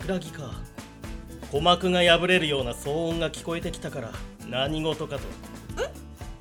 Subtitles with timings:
[0.00, 0.50] 桜木か。
[1.48, 4.12] 鼓膜が破れるような騒音が聞こえてきたから
[4.48, 5.22] 何事かと。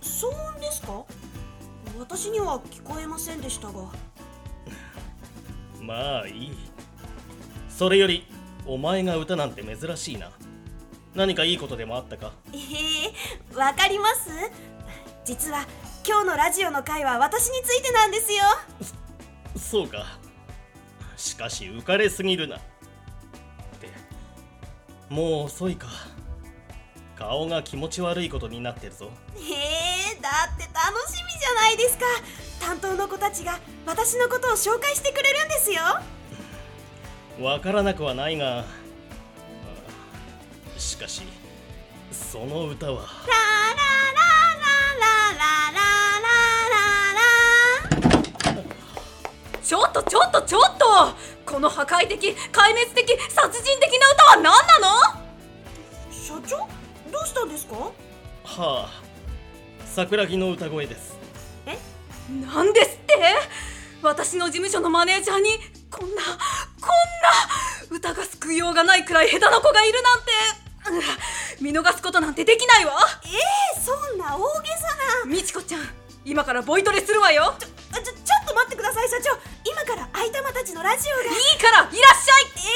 [0.02, 1.04] 騒音ですか？
[2.00, 3.74] 私には聞こえませんでしたが。
[5.82, 6.58] まあいい。
[7.70, 8.26] それより
[8.66, 10.32] お前が歌なんて珍しいな。
[11.16, 12.32] 何かいいことでもあったか？
[12.54, 12.58] え
[13.54, 14.30] えわかります。
[15.26, 15.66] 実は
[16.08, 18.44] 今日のラジオの回は私についてなんですよ。
[19.58, 20.18] そうか。
[21.18, 22.60] しかし浮かれすぎるな
[25.10, 25.88] もう遅いか。
[27.16, 29.12] 顔が気持ち悪いことになってるぞ。
[29.36, 29.40] へ
[30.14, 32.06] えだって楽しみじゃないですか。
[32.62, 35.82] 担当の子たちが私のことを紹介してくれるんですよ。
[37.42, 38.60] わからなくはないが。
[38.60, 38.66] あ
[40.78, 41.24] しかし
[42.12, 43.02] その歌は。
[43.02, 43.34] ラ
[43.76, 44.62] ラララ
[45.34, 46.30] ララララ
[48.44, 48.64] ララ。
[49.64, 50.86] ちょっとちょっとちょっと
[51.50, 54.88] この破壊的壊滅的殺人的な歌は何なの？
[56.12, 56.58] 社長？
[57.12, 57.76] どうしたんですか？
[57.76, 57.92] は
[58.46, 59.02] あ
[59.86, 61.18] 桜木の歌声です。
[62.46, 63.16] なんですって？
[64.04, 65.50] 私の事務所のマネージャーに
[65.90, 66.38] こんなこん
[67.90, 70.26] な歌が救いようがないくらい下手な子がいるなんて。
[70.92, 72.94] うん見逃すことなんてできないわ。
[73.26, 73.28] え
[73.78, 74.88] えそんな大げさ
[75.26, 75.30] な。
[75.30, 75.82] みちこちゃん
[76.24, 77.54] 今からボイトレするわよ。
[77.60, 78.12] ちょちょちょ
[78.46, 79.32] っと待ってください社長。
[79.32, 79.49] 今
[79.90, 81.24] から愛玉たちのラジオが。
[81.24, 82.46] いいからいらっしゃい。
[82.46, 82.70] え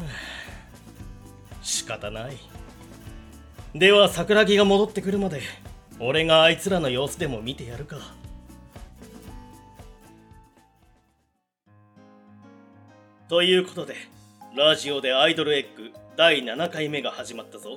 [0.00, 0.14] え
[1.62, 2.38] 仕方ない。
[3.74, 5.42] では桜木が戻ってくるまで
[5.98, 7.98] 俺があいつらの様子でも見てやるか。
[13.28, 13.96] ということで
[14.56, 17.76] ラジオでアイドルエッグ第7回目が始まったぞ。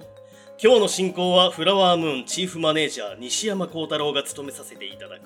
[0.61, 5.21] 今日の進行はフラワームーンチーフマネージャー西山幸太郎が務めさせていただく。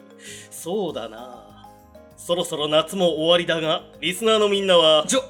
[0.49, 1.67] そうだな。
[2.15, 5.05] そろそろ夏も終わりだがリスナーのみんなは？
[5.07, 5.23] ちょ、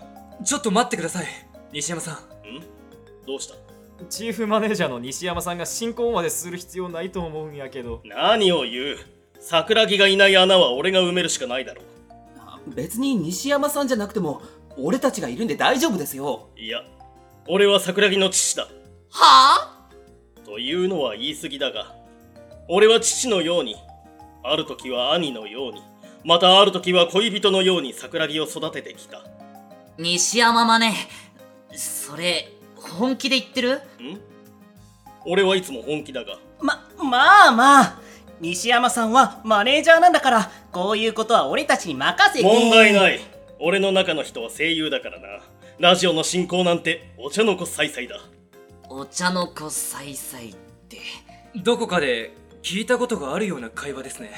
[0.44, 1.26] ちょっと待ってください。
[1.74, 2.16] 西山さん。
[2.16, 2.18] ん？
[3.26, 3.56] どうした？
[4.10, 8.04] チーフマネージャーの西山さんが進行までする必要ないと思うんやけど。
[8.06, 8.98] 何を言う？
[9.40, 11.82] 桜木がいない穴は俺が埋めるしかないだろ
[12.68, 14.44] 別に西山さんじゃなくても
[14.78, 16.50] 俺たちがいるんで大丈夫ですよ。
[16.56, 16.84] いや
[17.48, 18.68] 俺は桜木の父だ。
[19.10, 19.76] は
[20.46, 21.94] というのは言い過ぎだが
[22.68, 23.76] 俺は父のように
[24.44, 25.82] ある時は兄のように
[26.24, 29.20] またある時は恋人のように桜木を育ててきた。
[29.20, 29.22] ん
[29.98, 30.94] 西山マネ
[31.74, 33.82] それ本気で言ってる？
[35.26, 36.38] 俺はいつも本気だが。
[36.62, 38.02] ま、まあまあ。
[38.40, 42.44] 西山さんはマネージャーなんだからこういうことは俺たちに任せて。
[42.44, 43.20] 問題ない。
[43.60, 45.28] 俺の中の人は声優だからな
[45.82, 48.16] ラジオの進行なんてお茶の子さいさいだ。
[48.88, 50.56] お茶の子さいさいっ
[50.88, 51.00] て。
[51.56, 54.30] どこかで聞いたことがあるような会話ですね。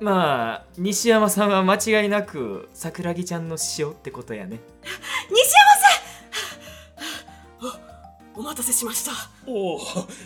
[0.00, 4.60] まあ西山さんは間違いなく桜木ちゃんの師匠ってことやね。
[5.28, 5.52] 西
[7.60, 7.78] 山さ
[8.36, 8.38] ん！
[8.38, 9.10] お お待たせしました。
[9.48, 9.80] おお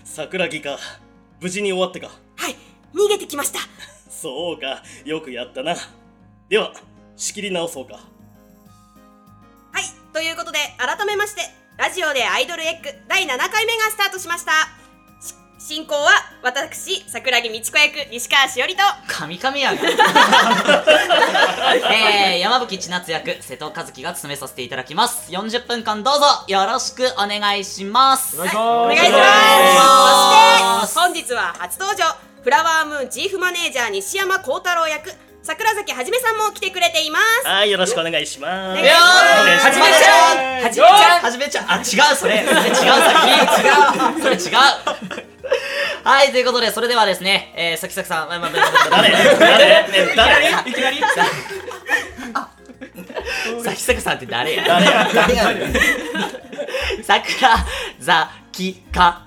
[0.04, 0.78] 桜木か。
[1.40, 2.14] 無事に終わったか。
[2.36, 2.56] はい
[2.92, 3.60] 逃げてきました。
[4.10, 5.74] そうかよくやったな。
[6.50, 6.74] では
[7.16, 7.94] 仕切り直そうか。
[7.94, 8.04] はい
[10.12, 11.41] ということで改めまして
[11.78, 14.53] ラジオでアイドルエッグ第7回目がスタートしました。
[15.23, 16.11] し進行は
[16.43, 19.81] 私桜木道子役西川しおりとカミカミやが
[21.91, 25.33] えー、山吹千夏役瀬戸和樹が務めさせていただきます。
[25.33, 28.37] 40分間どうぞよろしくお願いします。
[28.37, 29.23] お願いしお願いします
[29.79, 30.93] ます。
[30.93, 32.05] そして本日は初登場
[32.43, 35.11] フラワームーンチーフマネージャー西山幸太郎役
[35.42, 37.48] 桜崎はじめさんも来てくれています。
[37.48, 38.82] はいよろしくお願いします。
[38.82, 41.66] はじめちゃんはじめちゃん。
[41.66, 42.06] はじめちゃん。
[42.08, 42.44] あ違うそれ。
[42.47, 43.28] それ違うさっき。
[44.22, 44.38] 違う。
[44.38, 44.58] それ違う。
[46.04, 48.50] はいということでそれではですねえー、さきさきさんまあまあ
[48.91, 49.10] 誰？
[49.38, 49.58] 誰？
[49.88, 50.48] ね誰？
[50.70, 51.00] いきなり？
[53.64, 54.64] さきさきさんって誰や？
[54.66, 55.44] 誰誰や？
[55.52, 55.75] ね ん
[57.04, 57.66] 桜
[58.00, 59.22] 崎か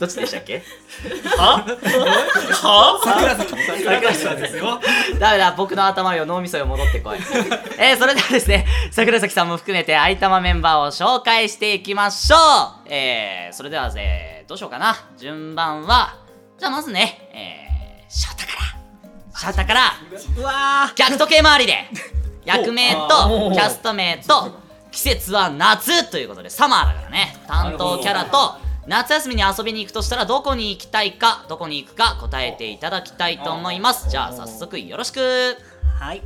[0.00, 0.62] どっちでしたっけ？
[1.36, 1.62] は？
[1.62, 3.00] は？
[3.04, 3.54] 桜崎
[3.84, 4.80] 桜井さんですよ。
[5.20, 7.18] ダメだ僕の頭よ脳みそよ戻ってこい。
[7.78, 12.88] えー、それではですね桜崎さんも含めて愛玉メンバーを紹介していきましょう。
[12.88, 14.96] えー、それではえー、どうしようかな。
[15.18, 16.14] 順番は
[16.58, 19.38] じゃあまずねえー、翔太から。
[19.38, 19.92] 翔太から。
[20.38, 21.86] うわ逆時計回りで。
[22.46, 24.58] 役名とキャスト名と
[24.90, 27.36] 季節は夏ということでサマーだからね。
[27.46, 28.56] 担当キャラと
[28.90, 34.10] 夏休みに遊びに行くとしたらどこに行きたいかどこに行くか答えていただきたいと思います。
[34.10, 35.20] じゃあ早速よろしく。
[36.00, 36.22] はい。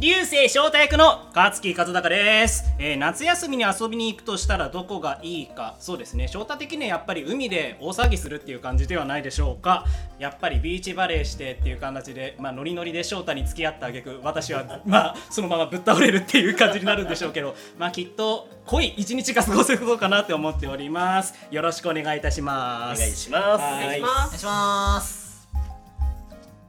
[0.00, 5.76] 流星翔太役の勝木和孝です、えー夏休みに遊びに行くとしたらどこがいいか。
[5.78, 6.26] そうですね。
[6.26, 9.84] 翔太的にはやっぱり海で大騒ぎするっていう感じではないでしょうか。
[10.18, 21.34] やっぱりビーチバレーしてっていう形で、まあ、ノリノリで翔太に付き合った挙句私はまあそのままぶっ倒れるっていう感じになるんでしょうけどまあきっと濃い一日が過ごせることかなって思っております。
[21.50, 23.00] よろしくお願いいたしおます。
[23.00, 23.44] 願いします。
[23.44, 25.48] はお願いしまお願いします。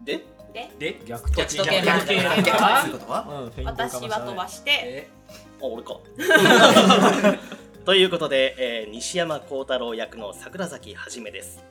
[0.03, 0.19] で
[0.53, 5.09] で逆逆時計逆系逆ということは私は飛ばして。
[5.61, 5.99] あ俺か。
[7.85, 11.63] ということで、えー西山幸太郎役の桜崎はじめです。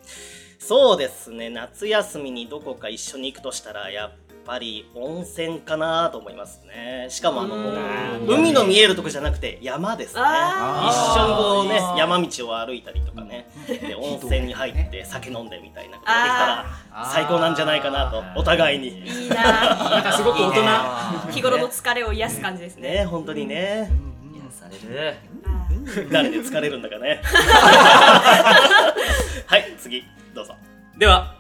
[0.59, 4.13] そうですね夏休みにどこか一緒に行くとしたらやっ
[4.45, 7.07] ぱり温泉かなと思いますね。
[7.09, 7.57] しかもあの
[8.27, 10.21] 海の見えるとこじゃなくて山ですね。
[10.21, 13.49] 一あ緒にこうね山道を歩いたりとかね。
[13.67, 16.67] で温泉に入って酒飲んでみたいなことができたら
[17.13, 18.89] 最高なんじゃないかなとお互いに。
[18.89, 20.13] いいな。
[20.17, 22.91] すごく大人日頃の疲れを癒す感じですね。
[22.91, 23.91] ね本当にね。
[24.35, 25.17] 癒される
[26.11, 26.83] 誰で疲れるん。
[26.83, 27.21] だかね
[29.47, 30.05] はい次
[30.35, 30.55] どうぞ
[30.99, 31.35] では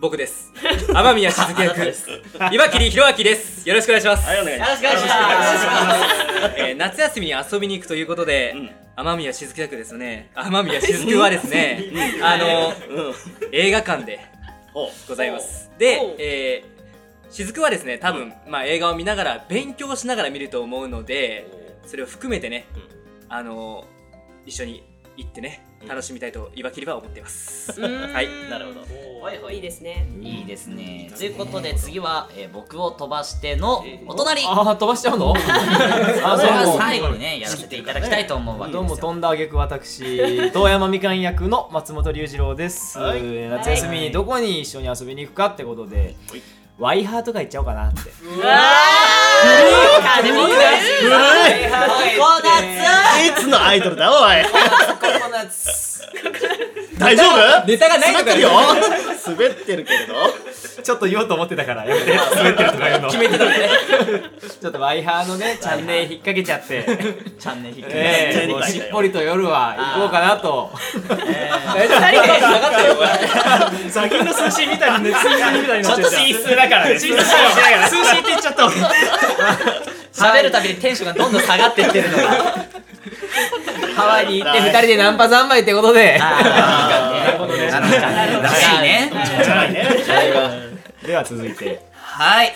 [0.00, 0.50] 僕です。
[0.94, 1.78] 雨宮しずく役
[2.54, 3.68] 岩切弘明です。
[3.68, 4.84] よろしくお願いします、はいお願いします。
[4.84, 6.54] よろしくお願いします。
[6.56, 8.70] えー夏休みに遊びに行くということで、うん。
[8.96, 10.30] 雨宮しずく役ですね。
[10.34, 11.84] 雨宮しずくはですね。
[12.22, 13.14] あのうん。
[13.52, 14.20] 映画館で
[14.72, 15.70] おございます。
[15.76, 21.46] おで、えー、しずくはですね多分、まあ、映画を見ながら勉強しながら見ると思うので
[21.84, 22.64] それを含めてね、
[23.28, 23.84] あの
[24.46, 24.82] 一緒に
[25.18, 28.28] 行ってね楽しみたいと岩切は思っています、はい。
[28.50, 28.80] なるほど。
[29.50, 30.08] いいですね。
[30.20, 31.10] いいですね。
[31.16, 34.42] ということで次は、えー僕を飛ばしてのお隣。
[34.42, 35.32] こああ飛ばしちゃうの？
[35.36, 35.42] あれ
[36.14, 36.76] そう。
[36.76, 40.18] は最後にねやらせていただきたいと思うわけどうも飛んだあげく私
[40.52, 43.22] 遠山みかん役の松本龍二郎です、はい。
[43.22, 46.42] 夏休みにどこに一緒に遊びに行くかってことで、はい
[46.80, 48.00] ワイハーとか行っちゃおうかなって。
[48.00, 50.22] うわー。
[50.22, 50.56] 金も古い。
[53.28, 53.32] い。
[53.38, 54.42] つのアイドルだおい。
[56.98, 57.66] 大丈夫？
[57.66, 58.48] ネタがないのかよ
[59.26, 60.14] 滑ってるけれど。
[60.82, 62.16] ちょっと言おうと思ってたからやめて。
[62.16, 63.08] 滑ってるとか言うの。
[63.08, 63.52] 決めてたね。
[64.60, 66.84] ちょっとワイハーのねチャンネル引っ掛けちゃって。
[67.38, 70.70] チャンネル引っ掛けええもうしっぽりと夜は行こうかなと。
[71.08, 72.10] 大丈夫下
[72.60, 72.94] がってるよ。
[72.96, 73.02] こ
[73.84, 76.18] れ先の寿司みたいなね、数字みたいになっちゃった。
[76.18, 76.98] 寝室だからね。
[76.98, 77.24] 数字って
[78.28, 78.76] 言っちゃった俺。
[80.12, 82.80] 喋るたびにテンションがどんどん下がってってるのが。
[83.94, 86.18] ハワイに行って二人でナンパ三昧ってことで
[87.30, 87.66] なるほどね。
[87.66, 89.10] らしいね。
[89.44, 89.72] じゃない。
[89.72, 89.84] ね
[91.06, 92.52] では続いてはい。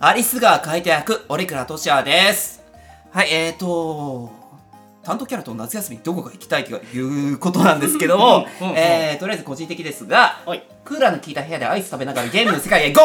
[0.00, 2.62] アリスが書いて役、折倉俊也です。
[3.10, 4.30] はい、えーと、
[5.02, 8.46] 担当キャラと夏休みどこか行きたいということなんですけども、
[8.76, 10.62] えー、とりあえず個人的ですが、はい。
[10.84, 13.00] クーラーの効いた部屋でアイス食べながらゲームの世界へゴ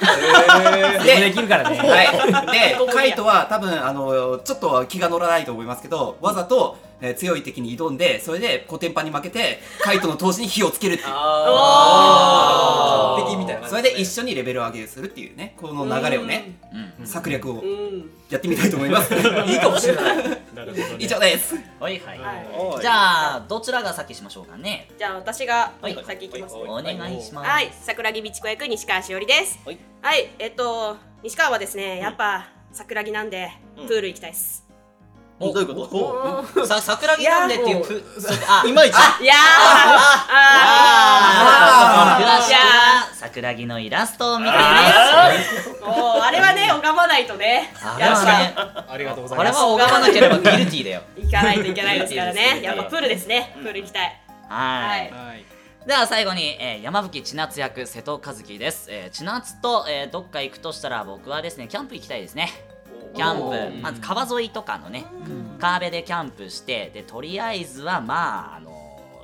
[0.00, 1.04] ー。
[1.04, 1.76] でできるからね。
[1.76, 11.08] はい、で、カイトは多分あのちょっと気が乗らないと思いますけど、わざと、えー強い敵に挑んで、それでコテンパンに負けて、カイトの闘志に火をつけるっていう。
[11.12, 13.22] あー。
[13.22, 16.58] 完璧みたいな感じそれで一緒にレベル上げするっていうね、この流れをね、
[16.98, 17.06] うん。
[17.06, 18.10] 策略をうん。
[18.30, 19.12] やってみたいと思います。
[19.14, 20.42] いいかもしれない。
[20.98, 21.56] 以上です。
[21.80, 22.18] はいはい。
[22.18, 24.88] はじゃあどちらが先しましょうかね。
[24.96, 26.04] じゃあ私がはい。
[26.06, 26.54] 先行きます。
[26.56, 27.50] ねお願いします。
[27.50, 29.58] はい、桜木美智子役西川しおりです。
[29.66, 29.78] はい。
[30.00, 33.88] はい、えっと西川はですね、やっぱ桜木なんでうん。
[33.88, 34.71] プール行きたいです。
[35.50, 35.74] どういうこ
[36.54, 36.66] と？
[36.66, 48.54] さ桜木なんでっていうふそあいまいちいやー、あーあ詳しくは桜木のイラストを見てねー、もうあれはね拝まないとね、あれはね
[48.88, 49.60] ありがとうございこれます。
[49.62, 52.62] は拝まなければギルティーだよ行かないといけないですからねね。
[52.62, 53.56] やっぱプールですね。
[53.62, 54.20] プール行きたい。
[54.48, 55.44] はいはい。
[55.86, 62.50] では最後に、えー山吹千夏役瀬戸和樹です、えー、千夏と、えーどっか行くとしたら僕はですねキャンプ行きたいですね
[63.14, 63.82] キャンプ。
[63.82, 65.04] まず川沿いとかのね
[65.58, 68.72] 川辺でキャンプしてでとりあえずはまああの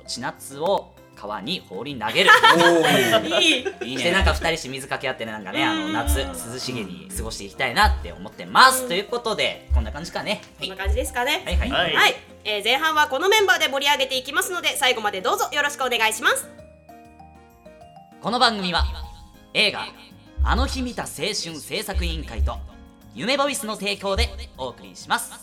[0.07, 2.29] 千夏を川に放り投げる。
[3.41, 3.91] いい。
[3.91, 4.11] いいね。
[4.11, 8.87] なんか二人して水かけ合ってねなんかねあの夏涼しげに過ごしていきたいなって思ってます。
[8.87, 10.41] ということでこんな感じかね。
[10.59, 11.43] こんな感じですかね。
[11.45, 11.69] はいはい。
[11.69, 11.95] はい。
[11.95, 12.15] はい、
[12.45, 16.47] えー前半はこのメンバーで盛り上げていきますので最後までどうぞよろしくお願いします。
[18.21, 18.85] この番組は
[19.53, 19.87] 映画
[20.43, 22.57] 「あの日見た青春制作委員会」と
[23.19, 25.33] 夢ボイスの提供でお送りします。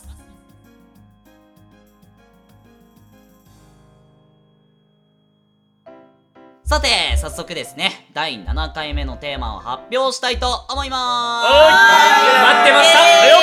[6.64, 11.50] さて早速ですね第7回目のテーマを発表したいと思います。
[12.42, 13.26] 待ってました。
[13.26, 13.36] よ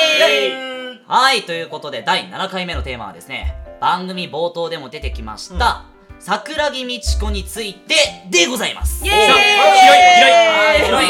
[1.06, 5.86] はいということで第7回目のテーマはですね番組冒頭でも出てきました、
[6.26, 7.96] 桜木美智子について
[8.30, 9.04] でございます。
[9.04, 9.18] イエーイ。
[9.20, 11.08] はい広い。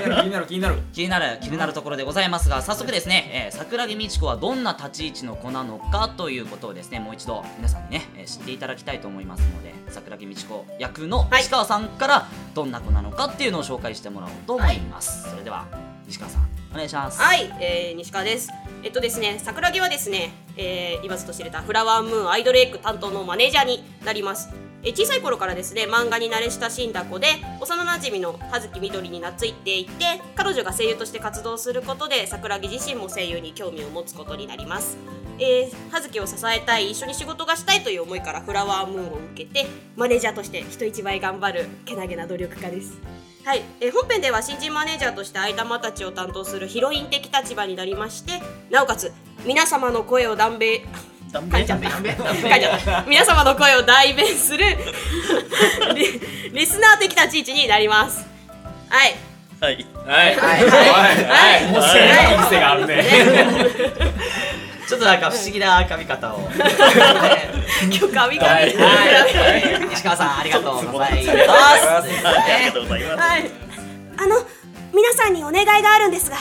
[0.00, 1.38] 広い気になる気になる気になる。
[1.42, 11.42] 気になるところでございますが早速ですね、えー桜木美智子はどんな立ち位置の子なのかということをですねもう一度皆さんにね、えー知っていただきたいと思いますので桜木美智子役のはい。
[11.42, 15.66] 西川さんからどんな子なのかっていうのを紹介してもらおうと思います、それでは
[16.10, 18.48] 西川さんお願いしますはい、えー、西川です。
[18.82, 24.50] えっとですね、桜木はですね、えー、言わずと知れたフラワームーンアイドルエッグ担当のマネージャーになります。
[24.82, 27.26] えー小さい頃からですね、漫画に慣れ親しんだ子で、
[27.60, 34.96] 幼馴染の葉月みどりに懐いていて、彼女が声優として活動することで、桜木自身も声優に興味を持つことになります。
[35.40, 39.66] えー、葉月を支えたい、一緒に仕事がしたいという思いからフラワームーンを受けて、
[39.96, 42.98] マネージャーとして人一倍頑張るけなげな努力家です。
[43.44, 48.32] はい、えー本編では新人マネージャーとして相玉たちを担当するヒロイン的立場になりまして
[48.70, 49.12] なおかつ
[49.46, 50.82] 皆様の声を断米
[51.32, 51.90] ダメ書いちゃった。
[51.90, 53.04] 書いちゃった。
[53.08, 54.64] 皆様の声を代弁する
[55.94, 56.20] リ
[56.52, 58.26] リスナー的立ち位置になります。
[58.88, 59.14] はい。
[59.60, 59.86] はい。
[60.06, 60.36] はい。
[60.36, 60.66] はい。
[60.66, 61.72] はい。
[61.72, 62.46] 面白い。
[62.46, 63.04] 癖があるね
[64.90, 66.40] ちょっとなんか不思議な髪型を。
[66.50, 69.88] 今日髪がはいはい。
[69.90, 71.30] 西川さんありがとうございます。
[71.30, 72.02] あ
[72.60, 73.20] りがとうございます。
[73.20, 73.50] はい。
[74.18, 74.42] あの
[74.92, 76.38] 皆さんにお願いがあるんですが。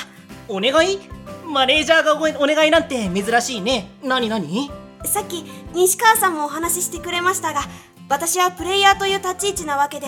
[0.47, 0.99] お願い？
[1.45, 3.91] マネージャーがおお願いなんて珍しいね。
[4.01, 4.71] 何何？
[5.05, 7.61] さっき西川さんもお話ししてくれましたが
[8.09, 10.07] 私はプレイヤーという立ち位置なわけで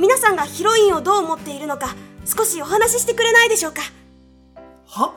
[0.00, 1.94] 皆さんがヒロインをどう思っているのか
[2.26, 3.82] 少しお話ししてくれないでしょうか？
[4.88, 5.12] は？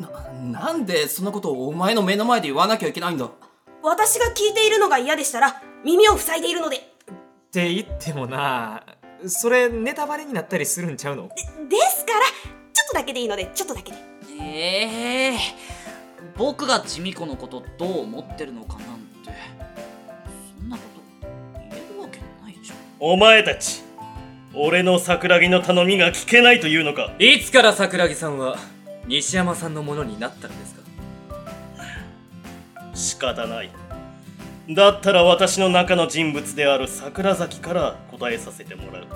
[0.00, 0.08] な、
[0.38, 3.28] なんでそんなことをお前の目の前で言わなきゃいけないんだ？
[3.82, 6.76] 私が聞いているのが嫌でしたら耳を塞いでいるので。
[6.76, 6.80] っ
[7.50, 8.84] て言ってもな
[9.26, 11.28] それネタバレになったりするんちゃうの？
[11.28, 12.20] ですから
[12.72, 13.98] ちょっとだけでいいのでちょっとだけで。
[14.40, 15.38] ええ
[16.36, 18.84] 僕がちみこのことどう思ってるのかなん
[19.24, 19.32] て
[20.58, 20.82] そんなこ
[21.20, 21.28] と
[21.58, 22.78] 言えるわけないじゃん。
[23.00, 23.82] お前たち
[24.54, 27.12] 俺の桜木の頼みが聞けないというのか？
[27.18, 28.56] いつから桜木さんは
[29.08, 30.82] 西山さんのものになったのですか？
[32.94, 33.70] 仕方ない。
[34.70, 39.06] だったら私の中の人物である桜崎から答えさせてもらう。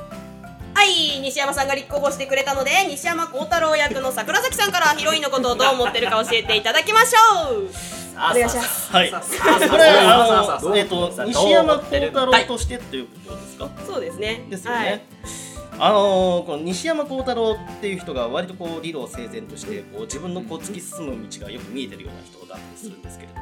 [0.74, 7.68] はい西山さんが立候補してくれたので西山幸太郎役の桜崎さんからヒロインのことをどう思ってるか教えていただきましょう。
[8.14, 9.10] お願いしますはい。
[9.10, 9.16] こ
[9.76, 15.02] れあのえっと西山幸太郎としてっていうことですかそうですねですよね、はい
[15.78, 23.40] あのーこの西山幸太郎っていう人が割とこう理路整然としてこう自分のこう突き進む道がよく見えてるような人だったりするんですけれど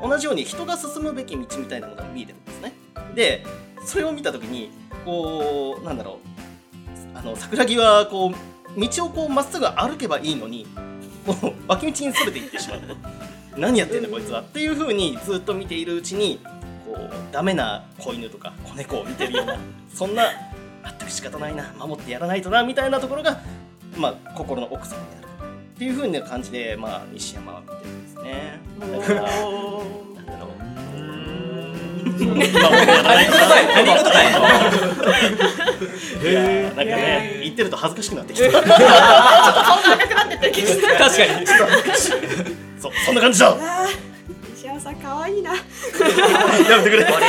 [0.00, 2.72] も同じように人が進むべき道みたいなものが見えてるんですね。
[3.14, 3.44] で
[3.84, 4.70] それを見た時に
[5.04, 6.18] こうなんだろ
[7.14, 10.66] うあの桜木はこう道をこうまっすぐ歩けばいいのに
[11.26, 12.80] こう脇道にそれていってしまう。
[13.56, 16.40] 何やってんだこいつはっていう風にずっと見ているうちに
[16.84, 19.56] こうダメな子犬とか子猫を見てるような
[19.94, 20.24] そんな
[20.84, 23.40] 全く仕方ないな守ってやらないとなみたいなところが
[23.96, 25.24] まあ心の奥底にある。
[25.74, 28.60] っていう風な感じでまあ西山は見てるんですね。
[28.80, 29.24] だからなん。
[29.24, 30.50] だろう
[32.14, 33.24] まあ俺やらない
[36.24, 38.50] いやなんかね言ってると恥ずかしくなってきた。
[38.52, 38.68] 顔が
[39.94, 41.46] 赤くなってってるけど確かに。
[42.80, 43.56] そそんな感じだ。
[44.54, 45.52] 西山さん可愛いな
[46.70, 47.04] やめてくれ。
[47.04, 47.24] こり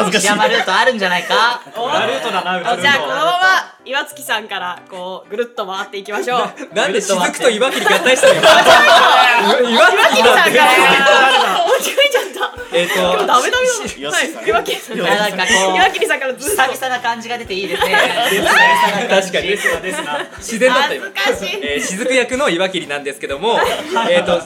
[0.00, 1.60] ゃ西山ルートあるんじゃないか？
[1.76, 3.30] 裏ルートだな裏ルートじゃあ このまま
[3.84, 6.40] 岩月さんからこうぐるっと回っていきましょう。
[6.74, 8.40] なんで雫と岩切り合体したのよ。
[8.40, 13.56] 岩岩切切さんから間違えちゃったえっと今日ダメダメだ。
[13.96, 16.62] 岩切さんなんかこ岩切さんからうずっと。
[16.62, 17.96] 久々な感じが出ていいですね。
[19.08, 19.48] 確かに。
[20.38, 21.58] 自然だった今恥ずかしい。
[21.62, 23.58] えー、雫役の岩切なんですけども。
[24.08, 24.40] えっと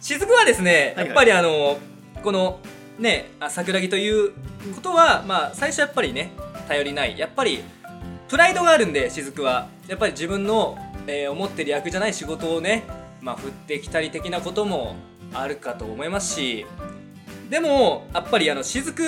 [0.00, 1.78] 雫はですねやっぱりあの
[2.22, 2.58] この
[2.98, 4.32] ねあ桜木という
[4.74, 6.32] ことはまあ最初やっぱりね
[6.68, 7.18] 頼りない。
[7.18, 7.60] やっぱり
[8.28, 9.68] プライドがあるんで雫は。
[9.88, 10.76] やっぱり自分の、
[11.06, 12.84] えー思ってる役じゃない仕事をね
[13.20, 14.96] まあ振ってきたり的なことも
[15.32, 16.66] あるかと思いますし。
[17.50, 19.04] でもやっぱりあの雫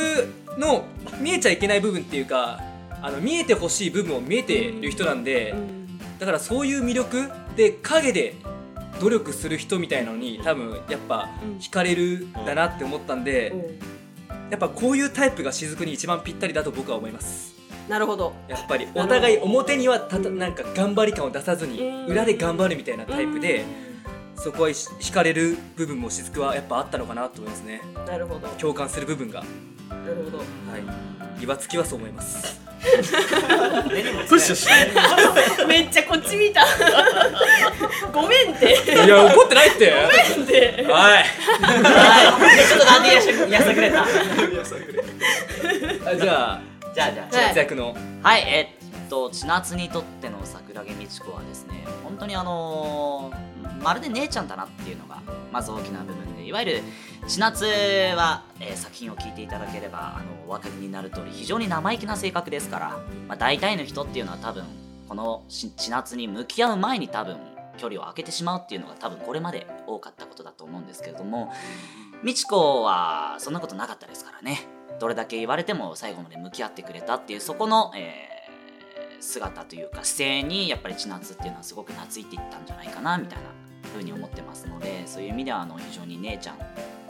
[0.57, 0.85] の
[1.21, 2.61] 見えちゃいけない部分っていうか
[3.02, 5.54] あの見えてほしい部分を見えてる人なんで、
[6.21, 8.37] だからそういう魅力で影で
[9.00, 11.28] 努力する人みたいなのに多分やっぱ
[11.61, 13.55] 惹かれるんだなって思ったんで、
[14.50, 17.55] やっぱこういうタイプが雫に一番ぴったりだと僕は思います。
[17.88, 18.35] なるほど。
[18.49, 22.07] やっぱりお互い表にはたたなんか頑張り感を出さずにうん。
[22.07, 23.64] 裏で頑張るみたいなタイプで
[24.37, 27.81] そこはし惹かれる部分も雫はやっぱあったのかなと思いますね。
[28.07, 28.47] なるほど。
[28.47, 29.43] な共感する部分が
[29.90, 30.38] るほど。
[30.38, 30.45] は
[31.40, 31.42] い。
[31.42, 32.59] 岩月はそう思います。
[34.28, 34.73] プッシュして
[35.66, 36.64] めっちゃこっち見た。
[38.12, 38.73] ごめんって。
[39.04, 39.90] いや怒ってないって。
[39.90, 39.97] ご
[40.37, 40.87] めんって。
[40.88, 41.12] はい。
[41.12, 41.25] はい。
[42.66, 44.02] ちょっとなんでやさやさくれた。
[44.02, 44.07] あ
[46.16, 46.61] じゃあ
[46.95, 47.37] じゃあじゃあ。
[47.37, 47.97] はい活躍の。
[48.23, 48.75] はい、え
[49.07, 53.38] っと、千夏にとっての桜木美智子はですね、本当にあのー
[53.83, 55.18] まるで姉ちゃんだなっていうのが、
[55.52, 56.83] まず大きな部分で、いわゆる
[57.26, 62.88] 千夏は、えー作品を聞いていただければ、あのお分かりになる通り、非常に生意気な性格ですから、
[63.26, 64.64] まあ、大体の人っていうのは多分、
[65.08, 67.37] この千夏に向き合う前に多分、
[67.76, 71.52] 距離を空けてしまうっていうのが多分これまで多かったことだと思うんですけれども、
[72.25, 74.66] 美智子はそんなことなかったですからね。
[74.98, 78.38] どれだけ言われても最後まで向き合ってくれたっていうそこの、えー
[79.20, 83.44] 姿というか姿勢にやっぱり千夏っていうのはすごく懐いていったんじゃないかなみたいな
[83.92, 86.58] 風に思ってますのでそういう意味ではあの非常に姉ちゃん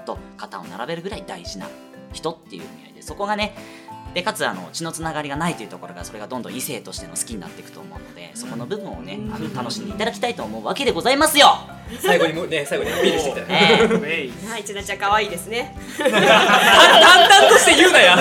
[0.08, 1.68] と肩を並べるぐらい大事な
[2.12, 3.54] 人っていう意味合いでそこがね
[4.14, 11.46] でかつあの血のつながりがないというところがそれがどんどん異性としての好きになっていくと思うのでそこの部分をねあの楽しんでいただきたいと思うわけでございますよ。
[12.00, 14.50] 最後にもね最後にアピールしていったねええ。
[14.50, 15.76] はい、ちなちゃん可愛いですね。
[15.98, 18.16] 淡々として言うなや。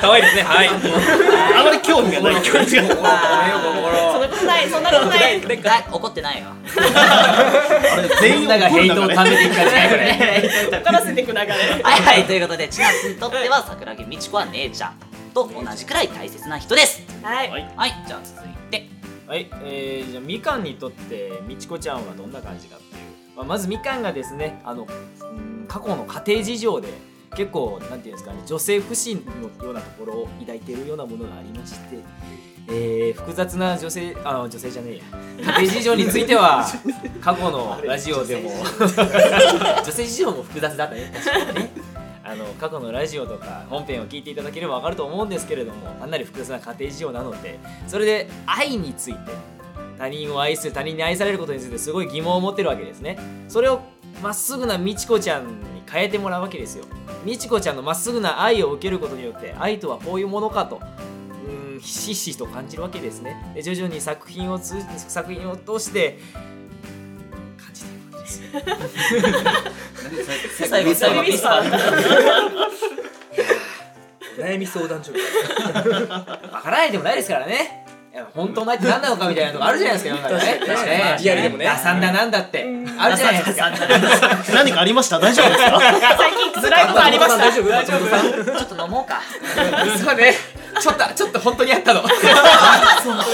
[0.00, 0.42] 可愛いですね。
[0.42, 0.68] はい。
[0.68, 2.42] あまり興味がない。
[2.42, 4.09] 感じ がなこと
[4.50, 5.40] ない、そんなことない。
[5.62, 6.48] だ怒ってないよ。
[8.20, 11.46] 全員がヘイトを貯めていく感じね怒らせていく流れ。
[11.82, 14.94] はいはいということで千夏にとっては桜木美智子は姉ちゃん
[15.32, 17.50] と同じくらい大切な人ですはい。
[17.50, 18.88] はいはいじゃあ続いて
[19.26, 23.02] はい、えー、じゃあみかんにとってみちこちゃんはどんな感じかっていう、
[23.36, 26.88] まあ、まずみかんがですねあのうん過去の家庭事情で
[27.36, 31.96] 結構なんていうんですかね女性不信のようなところを抱いているようなものがありまして、
[32.68, 35.54] えー、複雑な女性あ女性じゃねえや。
[35.58, 36.64] 家庭事情については
[37.20, 38.50] 過去のラジオでも。
[38.80, 40.30] 女性事情。
[40.30, 41.70] も複雑だったね確かにね。
[42.22, 49.18] あの過去のラジオとか本編を聞いていただければ分かると思うんですけれどもかなり複雑な家庭事情なのでそれで愛について
[49.98, 53.18] 他人を愛する他人に愛されることについてすごい疑問を持ってるわけですね。
[53.48, 53.80] それを
[54.22, 56.84] まっすぐなみちこちゃんに変えてもらうわけですよ。
[57.24, 60.80] みちこちゃんのまっすぐな愛を受けることによって愛とはこういうものかと
[61.80, 63.52] ひしひしと感じるわけですね。
[63.54, 66.18] で徐々に作品を通じ作品を通して
[67.56, 68.22] 感じているわ
[70.10, 70.62] けです。
[70.62, 71.62] よ最後最後ミスター
[74.38, 75.12] 悩み相談所。
[75.12, 77.86] わからないでもないですからね。
[78.12, 80.58] いや本当の愛って何なのかみたいなとこあるじゃないですか世の中ね。
[80.66, 81.64] 確かにまあリアルでもね。
[81.64, 82.66] 打算だなんだって。
[82.98, 83.70] あるじゃないですか。
[84.52, 85.20] 何かありました？
[85.20, 85.80] 大丈夫ですか？
[86.18, 87.38] 最近辛いことありました？
[87.38, 87.68] 大丈夫。
[87.68, 88.00] 大丈夫。
[88.44, 89.22] ちょっと飲もうか。
[90.04, 90.34] そうね
[90.80, 92.00] ちょっとちょっと本当にあったの。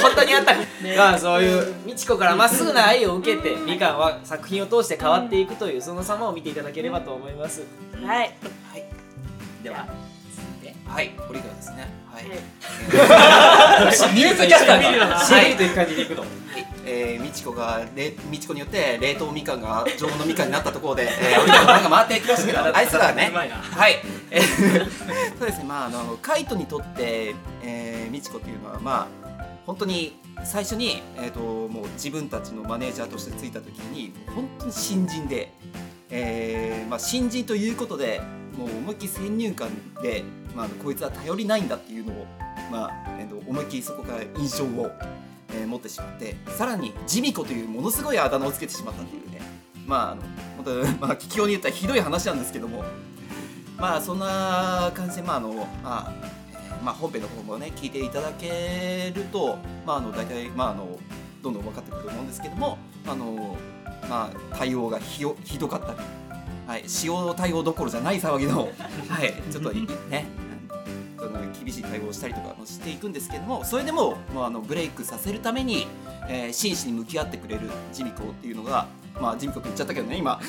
[0.03, 0.55] 本当にあった。
[0.97, 7.63] まあそういう美智子からまっすぐな愛を受けてみかんは作品を通して変わっていくというその様を見ていただければと思います。
[8.05, 8.35] はい。
[9.63, 9.87] では
[10.89, 11.89] はい、これからですね。
[12.11, 12.25] はい。
[14.15, 16.25] ミルクキャスターがシェリーという感じでいくの
[16.87, 25.65] えー、みちこがれみちこによって冷凍みかんが常温のみかんになったところで、 えー、俺らが回っていきましたけど あいつらはねはい、えーそうですね。
[25.65, 29.27] まああのカイトにとって、えー、みちこっていうのはまあ
[29.67, 35.53] 本当に最初に、えー、ともう自分たちのマネージャーとしてついた時に本当に新人で、
[36.09, 38.21] えーまあ、新人ということで
[38.57, 39.71] もう思いっきり先入観
[40.03, 40.23] で、
[40.55, 42.27] まあ、こいつは頼りないんだっていうのを、
[42.71, 44.91] まあえー、と思いっきりそこから印象を、
[45.57, 49.41] えー持ってしまってさらにジミコというものすごいあだ名をつけてしまったっていうね。
[49.87, 50.23] まああの
[50.57, 52.85] 本当 まあ聞きように言ったらひどい話なんですけども。
[53.79, 56.13] まあそんな感じでまああのまあ、
[56.83, 60.99] まあ、本編の方もね聞いていただけるとまああの大体まああの
[61.43, 63.57] どんどん分かってくると思うんですけどもあの
[64.09, 65.99] まあ対応がひよひどかったり、
[66.67, 68.71] はい、使用対応どころじゃない騒ぎの、
[69.09, 70.25] はい、ちょっとね
[71.67, 75.89] 厳しい対応をしたりとかもしていくんですけどもそれでももうあのブレイクさせるために、
[76.29, 78.87] えー真摯に向き合ってくれるジミコっていうのが
[79.21, 80.41] まあジミコって言っちゃったけどね今。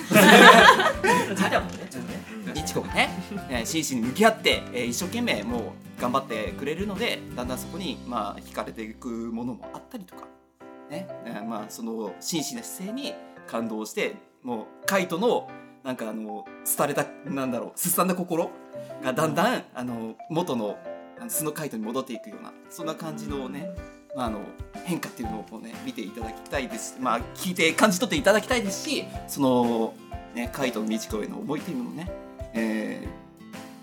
[2.56, 3.10] いちこがね、
[3.50, 10.26] えー真摯に向き合って、えー一生懸命もう頑張ってくれるのでだんだんそこにまあ惹かれていくものもあったりとか。
[10.90, 13.14] ね、えーまあその真摯な姿勢に
[13.48, 15.50] 感動してもうカイトの
[15.84, 16.46] なんかあの
[16.78, 18.50] 廃れたなんだろうすさんだ心
[19.04, 20.78] がだんだんあの元の
[21.30, 23.72] 素のカイトに戻っていくようなそんな感じのね、
[24.16, 24.40] まあ、あの
[24.86, 26.98] 変化っていうのをね見ていただきたいです。
[27.00, 29.94] まあ聞いて感じ取っていただきたいですしその
[30.34, 32.10] ねカイトの美智子への思いっていうのをね、
[32.54, 33.08] え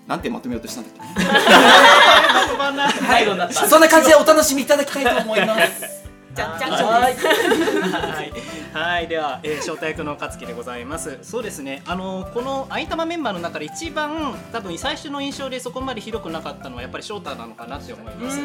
[0.06, 1.00] ー、なんてまとめようとしたんだっけ？
[1.00, 1.08] ね
[3.08, 3.54] 最後になった。
[3.66, 6.04] そんな感じでお楽しみいただきたいと思います。
[6.34, 6.70] じゃんじゃん
[8.74, 11.20] はいでは、えー、招待役の勝樹でございます。
[11.22, 11.84] そうですね。
[11.86, 18.40] あのこの愛玉メンバーの中で一番多分最初の印象でそこまでひどくなかったのはやっぱり翔太なのかなって思います。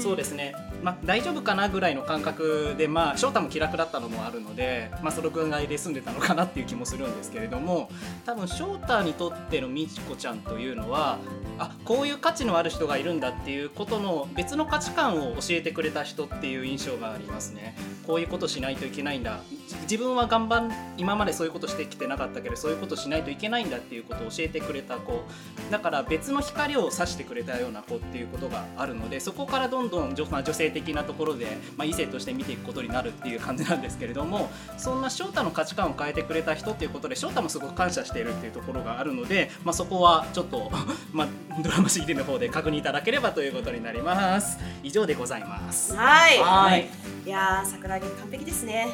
[0.00, 0.54] そうですね。
[0.84, 7.90] まあ大丈夫かなぐらいの感覚でまあ翔太も気楽だったのもあるのでまあそのぐらいで済んでたのかなっていう気もするんですけれども
[8.24, 11.18] 多分翔太にとってのみちこちゃんというのは
[11.58, 17.74] あこういう価値のある人がいるんだっていうことの別の価値観を教えてくれた人っていう印象がありますね。
[18.06, 19.40] こういうことしないといけないんだ。
[19.63, 25.24] じ自分は頑張ん今までそういうことしてきてなかったけどそういうことしないといけないんだっていうことを教えてくれた子。
[25.70, 40.70] だから別の光を差してくれたような子っていうことがあるのでそこからどんどん女,、まあ、女性的なところで、まあ、異性として見ていくことになるっていう感じなんですけれどもそんな翔太の価値観を変えてくれた人っていうことで翔太もすごく感謝しているっていうところがあるので、まあ、そこはちょっと、
[41.12, 41.28] まあ、
[41.62, 44.58] ドラマ CD の方で確認いただければということになります。
[44.82, 45.94] 以上でございます。
[45.94, 46.38] はい。
[46.38, 46.88] はい。
[47.24, 48.88] いやー桜木完璧ですね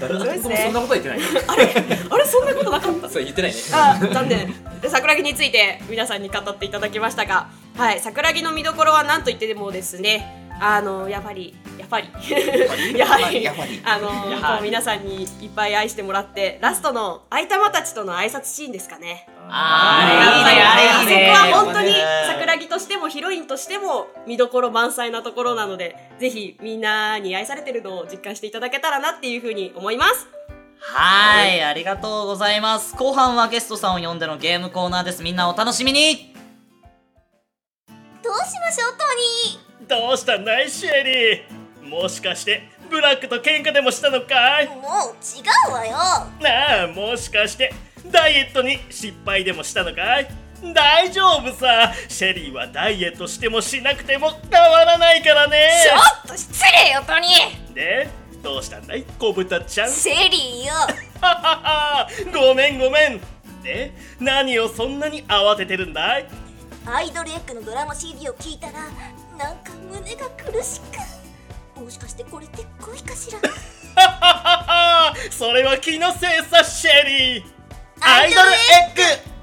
[0.00, 1.64] 誰そうですねそんなこと言ってないあれ
[2.10, 3.08] あれそんなことなかった？
[3.08, 3.58] そう言ってないね。
[3.72, 4.54] あ残念。
[4.80, 12.08] で桜木について皆さんに語っていただきましたがはい桜木の見どころは何と言ってもですねあのやっぱりやっぱり。
[12.96, 13.42] やはり？
[13.42, 13.82] やはり。
[13.84, 19.28] あの皆さんにいっぱい愛してもらってラストの愛玉たちとの挨拶シーンですかね。
[19.48, 20.38] あー。
[20.38, 20.62] いいね。
[20.62, 21.14] あれい。
[21.14, 21.34] いね。
[21.36, 21.94] そこは本当に
[22.28, 30.28] 桜木としてもヒロインとしても見どころ満載なところなのでぜひみんなに愛されてるのを実感していただけたらなっていうふうに思います。
[30.86, 32.94] はい、ありがとうございます。
[32.96, 35.22] 後半はゲストさんを呼んでのゲームコーナーです。
[35.22, 36.34] みんなお楽しみに。
[38.22, 38.92] どうしましょう
[39.88, 40.38] トどうした？
[40.38, 41.63] んだいシェリー
[41.94, 44.66] もしかしてブラックと喧嘩でもしたのかい？
[44.66, 45.92] もう違うわよ。
[46.40, 47.72] なあもしかして
[48.10, 50.28] ダイエットに失敗でもしたのかい？
[50.74, 51.92] 大丈夫さ。
[52.08, 55.70] シェリーはダイエットしてもしなくても変わらないからね。
[55.84, 55.94] ちょ
[56.26, 57.74] っと失礼よトニー。
[57.74, 58.08] で
[58.42, 59.04] どうしたんだい？
[59.16, 59.88] 小豚ちゃん。
[59.88, 60.72] シェリーよ。
[61.20, 63.20] はははごめんごめん。
[63.62, 66.26] で何をそんなに慌ててるんだい？
[66.86, 68.72] アイドルエッグのドラマ CD を聞いたら
[69.38, 70.84] なんか胸が苦しく
[71.84, 73.38] もしかしてこれって恋かしら？
[74.02, 77.44] はははそれは気のせいさシェリー。
[78.00, 78.54] アイドルエ
[78.94, 79.33] ッグ。